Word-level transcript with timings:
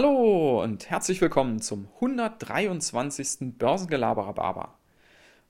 Hallo 0.00 0.62
und 0.62 0.88
herzlich 0.90 1.20
willkommen 1.20 1.60
zum 1.60 1.88
123. 1.96 3.58
Börsengelaberer 3.58 4.76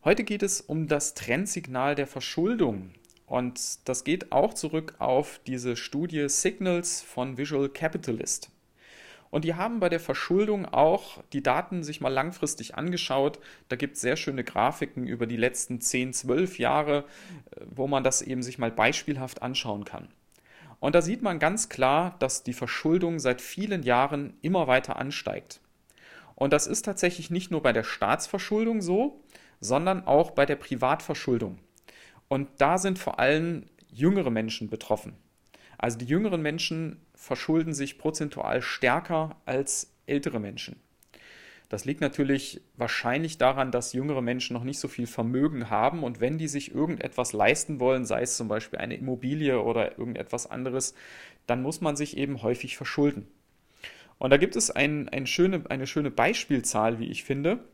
Heute 0.02 0.24
geht 0.24 0.42
es 0.42 0.62
um 0.62 0.88
das 0.88 1.12
Trendsignal 1.12 1.94
der 1.94 2.06
Verschuldung 2.06 2.94
und 3.26 3.86
das 3.86 4.04
geht 4.04 4.32
auch 4.32 4.54
zurück 4.54 4.94
auf 5.00 5.38
diese 5.46 5.76
Studie 5.76 6.30
Signals 6.30 7.02
von 7.02 7.36
Visual 7.36 7.68
Capitalist. 7.68 8.50
Und 9.28 9.44
die 9.44 9.52
haben 9.52 9.80
bei 9.80 9.90
der 9.90 10.00
Verschuldung 10.00 10.64
auch 10.64 11.22
die 11.34 11.42
Daten 11.42 11.82
sich 11.82 12.00
mal 12.00 12.08
langfristig 12.08 12.74
angeschaut. 12.74 13.40
Da 13.68 13.76
gibt 13.76 13.96
es 13.96 14.00
sehr 14.00 14.16
schöne 14.16 14.44
Grafiken 14.44 15.06
über 15.06 15.26
die 15.26 15.36
letzten 15.36 15.82
10, 15.82 16.14
12 16.14 16.58
Jahre, 16.58 17.04
äh, 17.50 17.60
wo 17.66 17.86
man 17.86 18.02
das 18.02 18.22
eben 18.22 18.42
sich 18.42 18.56
mal 18.56 18.70
beispielhaft 18.70 19.42
anschauen 19.42 19.84
kann. 19.84 20.08
Und 20.80 20.94
da 20.94 21.02
sieht 21.02 21.22
man 21.22 21.38
ganz 21.38 21.68
klar, 21.68 22.16
dass 22.18 22.44
die 22.44 22.52
Verschuldung 22.52 23.18
seit 23.18 23.40
vielen 23.40 23.82
Jahren 23.82 24.36
immer 24.42 24.66
weiter 24.66 24.96
ansteigt. 24.96 25.60
Und 26.34 26.52
das 26.52 26.66
ist 26.68 26.84
tatsächlich 26.84 27.30
nicht 27.30 27.50
nur 27.50 27.62
bei 27.62 27.72
der 27.72 27.82
Staatsverschuldung 27.82 28.80
so, 28.80 29.20
sondern 29.60 30.06
auch 30.06 30.30
bei 30.30 30.46
der 30.46 30.56
Privatverschuldung. 30.56 31.58
Und 32.28 32.48
da 32.58 32.78
sind 32.78 32.98
vor 32.98 33.18
allem 33.18 33.66
jüngere 33.90 34.30
Menschen 34.30 34.70
betroffen. 34.70 35.16
Also 35.78 35.98
die 35.98 36.04
jüngeren 36.04 36.42
Menschen 36.42 37.00
verschulden 37.14 37.74
sich 37.74 37.98
prozentual 37.98 38.62
stärker 38.62 39.36
als 39.46 39.94
ältere 40.06 40.38
Menschen. 40.38 40.80
Das 41.68 41.84
liegt 41.84 42.00
natürlich 42.00 42.62
wahrscheinlich 42.76 43.36
daran, 43.36 43.70
dass 43.70 43.92
jüngere 43.92 44.22
Menschen 44.22 44.54
noch 44.54 44.64
nicht 44.64 44.78
so 44.80 44.88
viel 44.88 45.06
Vermögen 45.06 45.68
haben 45.68 46.02
und 46.02 46.20
wenn 46.20 46.38
die 46.38 46.48
sich 46.48 46.74
irgendetwas 46.74 47.34
leisten 47.34 47.78
wollen, 47.78 48.06
sei 48.06 48.22
es 48.22 48.38
zum 48.38 48.48
Beispiel 48.48 48.78
eine 48.78 48.96
Immobilie 48.96 49.60
oder 49.60 49.98
irgendetwas 49.98 50.50
anderes, 50.50 50.94
dann 51.46 51.62
muss 51.62 51.80
man 51.82 51.94
sich 51.94 52.16
eben 52.16 52.42
häufig 52.42 52.76
verschulden. 52.76 53.28
Und 54.18 54.30
da 54.30 54.38
gibt 54.38 54.56
es 54.56 54.70
ein, 54.70 55.08
ein 55.10 55.26
schöne, 55.26 55.64
eine 55.68 55.86
schöne 55.86 56.10
Beispielzahl, 56.10 56.98
wie 56.98 57.10
ich 57.10 57.22
finde. 57.22 57.64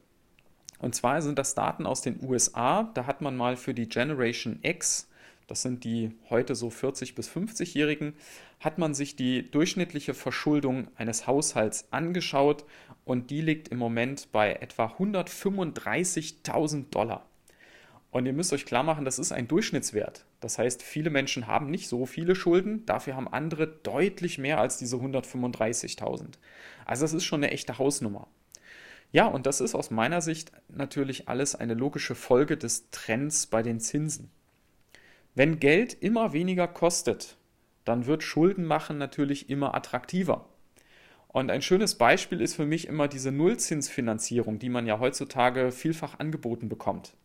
Und 0.78 0.94
zwar 0.94 1.22
sind 1.22 1.38
das 1.38 1.54
Daten 1.54 1.86
aus 1.86 2.02
den 2.02 2.22
USA. 2.22 2.90
Da 2.94 3.06
hat 3.06 3.22
man 3.22 3.36
mal 3.36 3.56
für 3.56 3.74
die 3.74 3.88
Generation 3.88 4.58
X 4.62 5.08
das 5.46 5.62
sind 5.62 5.84
die 5.84 6.12
heute 6.30 6.54
so 6.54 6.70
40 6.70 7.14
bis 7.14 7.28
50-Jährigen, 7.28 8.14
hat 8.60 8.78
man 8.78 8.94
sich 8.94 9.16
die 9.16 9.50
durchschnittliche 9.50 10.14
Verschuldung 10.14 10.88
eines 10.96 11.26
Haushalts 11.26 11.88
angeschaut 11.90 12.64
und 13.04 13.30
die 13.30 13.40
liegt 13.40 13.68
im 13.68 13.78
Moment 13.78 14.32
bei 14.32 14.54
etwa 14.54 14.86
135.000 14.86 16.90
Dollar. 16.90 17.28
Und 18.10 18.26
ihr 18.26 18.32
müsst 18.32 18.52
euch 18.52 18.64
klar 18.64 18.84
machen, 18.84 19.04
das 19.04 19.18
ist 19.18 19.32
ein 19.32 19.48
Durchschnittswert. 19.48 20.24
Das 20.38 20.58
heißt, 20.58 20.82
viele 20.82 21.10
Menschen 21.10 21.48
haben 21.48 21.68
nicht 21.68 21.88
so 21.88 22.06
viele 22.06 22.36
Schulden, 22.36 22.86
dafür 22.86 23.16
haben 23.16 23.26
andere 23.26 23.66
deutlich 23.66 24.38
mehr 24.38 24.60
als 24.60 24.78
diese 24.78 24.96
135.000. 24.96 26.34
Also 26.86 27.04
das 27.04 27.12
ist 27.12 27.24
schon 27.24 27.42
eine 27.42 27.50
echte 27.50 27.78
Hausnummer. 27.78 28.28
Ja, 29.10 29.26
und 29.26 29.46
das 29.46 29.60
ist 29.60 29.74
aus 29.74 29.90
meiner 29.90 30.20
Sicht 30.20 30.52
natürlich 30.68 31.28
alles 31.28 31.54
eine 31.54 31.74
logische 31.74 32.14
Folge 32.14 32.56
des 32.56 32.90
Trends 32.90 33.46
bei 33.46 33.62
den 33.62 33.80
Zinsen. 33.80 34.30
Wenn 35.36 35.58
Geld 35.58 35.94
immer 35.94 36.32
weniger 36.32 36.68
kostet, 36.68 37.36
dann 37.84 38.06
wird 38.06 38.22
Schulden 38.22 38.64
machen 38.64 38.98
natürlich 38.98 39.50
immer 39.50 39.74
attraktiver. 39.74 40.48
Und 41.26 41.50
ein 41.50 41.60
schönes 41.60 41.96
Beispiel 41.96 42.40
ist 42.40 42.54
für 42.54 42.66
mich 42.66 42.86
immer 42.86 43.08
diese 43.08 43.32
Nullzinsfinanzierung, 43.32 44.60
die 44.60 44.68
man 44.68 44.86
ja 44.86 45.00
heutzutage 45.00 45.72
vielfach 45.72 46.20
angeboten 46.20 46.68
bekommt. 46.68 47.16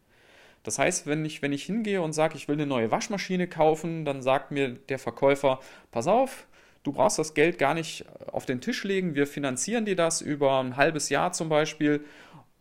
Das 0.63 0.79
heißt, 0.79 1.05
wenn 1.05 1.23
ich, 1.23 1.43
wenn 1.43 1.53
ich 1.53 1.63
hingehe 1.63 2.01
und 2.01 2.13
sage, 2.13 2.35
ich 2.35 2.47
will 2.47 2.55
eine 2.55 2.65
neue 2.65 2.89
Waschmaschine 2.89 3.47
kaufen, 3.47 4.05
dann 4.05 4.23
sagt 4.23 4.49
mir 4.49 4.69
der 4.69 4.97
Verkäufer, 4.97 5.59
pass 5.91 6.07
auf, 6.07 6.47
du 6.81 6.91
brauchst 6.91 7.19
das 7.19 7.35
Geld 7.35 7.59
gar 7.59 7.75
nicht 7.75 8.05
auf 8.31 8.47
den 8.47 8.59
Tisch 8.59 8.83
legen, 8.83 9.13
wir 9.13 9.27
finanzieren 9.27 9.85
dir 9.85 9.95
das 9.95 10.21
über 10.21 10.59
ein 10.59 10.77
halbes 10.77 11.09
Jahr 11.09 11.31
zum 11.31 11.47
Beispiel 11.47 12.03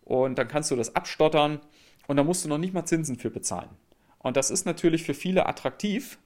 und 0.04 0.36
dann 0.36 0.48
kannst 0.48 0.70
du 0.70 0.76
das 0.76 0.94
abstottern 0.94 1.60
und 2.06 2.19
da 2.19 2.22
musst 2.25 2.44
du 2.44 2.50
noch 2.50 2.59
nicht 2.59 2.75
mal 2.75 2.84
Zinsen 2.84 3.16
für 3.16 3.30
bezahlen. 3.30 3.70
Und 4.18 4.36
das 4.36 4.50
ist 4.50 4.66
natürlich 4.66 5.04
für 5.04 5.14
viele 5.14 5.46
attraktiv. 5.46 6.18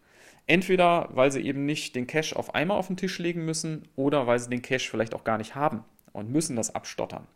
Entweder 0.46 1.08
weil 1.12 1.30
sie 1.30 1.40
eben 1.42 1.66
nicht 1.66 1.94
den 1.94 2.06
Cash 2.06 2.32
auf 2.34 2.54
einmal 2.54 2.76
auf 2.76 2.88
den 2.88 2.96
Tisch 2.96 3.18
legen 3.18 3.44
müssen 3.44 3.88
oder 3.94 4.26
weil 4.26 4.38
sie 4.38 4.50
den 4.50 4.62
Cash 4.62 4.90
vielleicht 4.90 5.14
auch 5.14 5.24
gar 5.24 5.38
nicht 5.38 5.54
haben 5.54 5.84
und 6.12 6.30
müssen 6.30 6.56
das 6.56 6.74
abstottern. 6.74 7.26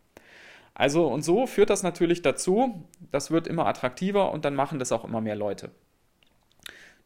Also 0.73 1.07
und 1.07 1.23
so 1.23 1.47
führt 1.47 1.69
das 1.69 1.83
natürlich 1.83 2.21
dazu, 2.21 2.83
das 3.11 3.31
wird 3.31 3.47
immer 3.47 3.65
attraktiver 3.65 4.31
und 4.31 4.45
dann 4.45 4.55
machen 4.55 4.77
das 4.77 4.91
auch 4.91 5.05
immer 5.05 5.21
mehr 5.21 5.35
Leute. 5.35 5.71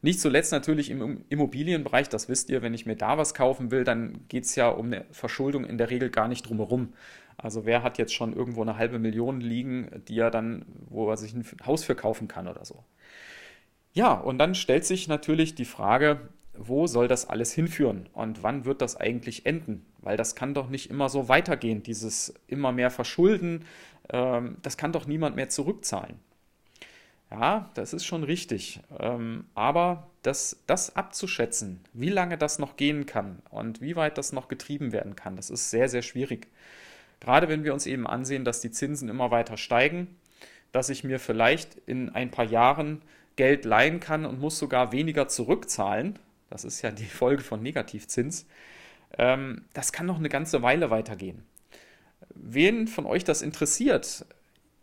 Nicht 0.02 0.20
zuletzt 0.20 0.50
natürlich 0.50 0.90
im 0.90 1.24
Immobilienbereich, 1.28 2.08
das 2.08 2.28
wisst 2.28 2.50
ihr, 2.50 2.60
wenn 2.60 2.74
ich 2.74 2.86
mir 2.86 2.96
da 2.96 3.16
was 3.16 3.34
kaufen 3.34 3.70
will, 3.70 3.84
dann 3.84 4.26
geht 4.28 4.44
es 4.44 4.56
ja 4.56 4.68
um 4.68 4.86
eine 4.86 5.06
Verschuldung 5.12 5.64
in 5.64 5.78
der 5.78 5.90
Regel 5.90 6.10
gar 6.10 6.26
nicht 6.26 6.42
drumherum. 6.42 6.92
Also 7.38 7.64
wer 7.64 7.84
hat 7.84 7.98
jetzt 7.98 8.12
schon 8.12 8.34
irgendwo 8.34 8.62
eine 8.62 8.76
halbe 8.76 8.98
Million 8.98 9.40
liegen, 9.40 10.02
die 10.08 10.18
er 10.18 10.32
dann, 10.32 10.66
wo 10.90 11.08
er 11.08 11.16
sich 11.16 11.32
ein 11.34 11.46
Haus 11.64 11.84
für 11.84 11.94
kaufen 11.94 12.26
kann 12.26 12.48
oder 12.48 12.64
so. 12.64 12.84
Ja, 13.92 14.14
und 14.14 14.38
dann 14.38 14.54
stellt 14.54 14.84
sich 14.84 15.08
natürlich 15.08 15.54
die 15.54 15.64
Frage, 15.64 16.28
wo 16.54 16.86
soll 16.86 17.08
das 17.08 17.28
alles 17.28 17.52
hinführen 17.52 18.08
und 18.12 18.42
wann 18.42 18.64
wird 18.64 18.82
das 18.82 18.96
eigentlich 18.96 19.46
enden? 19.46 19.86
Weil 19.98 20.16
das 20.16 20.34
kann 20.34 20.54
doch 20.54 20.68
nicht 20.68 20.90
immer 20.90 21.08
so 21.08 21.28
weitergehen, 21.28 21.82
dieses 21.82 22.34
immer 22.46 22.72
mehr 22.72 22.90
Verschulden, 22.90 23.64
ähm, 24.10 24.56
das 24.62 24.76
kann 24.76 24.92
doch 24.92 25.06
niemand 25.06 25.36
mehr 25.36 25.48
zurückzahlen. 25.48 26.18
Ja, 27.30 27.70
das 27.74 27.94
ist 27.94 28.04
schon 28.04 28.24
richtig. 28.24 28.80
Ähm, 28.98 29.46
aber 29.54 30.10
das, 30.22 30.62
das 30.66 30.96
abzuschätzen, 30.96 31.80
wie 31.94 32.10
lange 32.10 32.36
das 32.36 32.58
noch 32.58 32.76
gehen 32.76 33.06
kann 33.06 33.40
und 33.50 33.80
wie 33.80 33.96
weit 33.96 34.18
das 34.18 34.32
noch 34.32 34.48
getrieben 34.48 34.92
werden 34.92 35.16
kann, 35.16 35.36
das 35.36 35.48
ist 35.48 35.70
sehr, 35.70 35.88
sehr 35.88 36.02
schwierig. 36.02 36.48
Gerade 37.20 37.48
wenn 37.48 37.64
wir 37.64 37.72
uns 37.72 37.86
eben 37.86 38.06
ansehen, 38.06 38.44
dass 38.44 38.60
die 38.60 38.70
Zinsen 38.70 39.08
immer 39.08 39.30
weiter 39.30 39.56
steigen, 39.56 40.16
dass 40.72 40.90
ich 40.90 41.04
mir 41.04 41.18
vielleicht 41.18 41.76
in 41.86 42.10
ein 42.10 42.30
paar 42.30 42.44
Jahren 42.44 43.02
Geld 43.36 43.64
leihen 43.64 44.00
kann 44.00 44.26
und 44.26 44.40
muss 44.40 44.58
sogar 44.58 44.92
weniger 44.92 45.28
zurückzahlen, 45.28 46.18
das 46.50 46.64
ist 46.64 46.82
ja 46.82 46.90
die 46.90 47.04
Folge 47.06 47.42
von 47.42 47.62
Negativzins, 47.62 48.46
ähm, 49.18 49.64
das 49.74 49.92
kann 49.92 50.06
noch 50.06 50.18
eine 50.18 50.28
ganze 50.28 50.62
Weile 50.62 50.90
weitergehen. 50.90 51.42
Wen 52.34 52.86
von 52.86 53.06
euch 53.06 53.24
das 53.24 53.42
interessiert, 53.42 54.24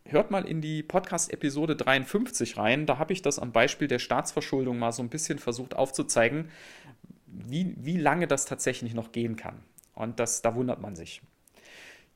hört 0.06 0.32
mal 0.32 0.48
in 0.48 0.62
die 0.62 0.84
Podcast-Episode 0.84 1.76
53 1.76 2.58
rein. 2.58 2.86
Da 2.86 2.98
habe 2.98 3.14
ich 3.14 3.22
das 3.22 3.40
am 3.40 3.52
Beispiel 3.52 3.88
der 3.88 4.00
Staatsverschuldung 4.00 4.78
mal 4.78 4.92
so 4.92 5.02
ein 5.02 5.10
bisschen 5.10 5.40
versucht 5.40 5.76
aufzuzeigen, 5.76 6.50
wie, 7.28 7.74
wie 7.78 7.98
lange 7.98 8.28
das 8.28 8.46
tatsächlich 8.46 8.94
noch 8.94 9.12
gehen 9.12 9.36
kann. 9.36 9.60
Und 9.94 10.20
das, 10.20 10.42
da 10.42 10.56
wundert 10.56 10.81
man 10.81 10.96
sich. 10.96 11.22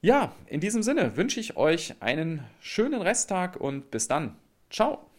Ja, 0.01 0.33
in 0.47 0.59
diesem 0.59 0.83
Sinne 0.83 1.15
wünsche 1.15 1.39
ich 1.39 1.55
euch 1.55 1.95
einen 2.01 2.43
schönen 2.59 3.01
Resttag 3.01 3.55
und 3.55 3.89
bis 3.91 4.07
dann. 4.07 4.35
Ciao. 4.69 5.09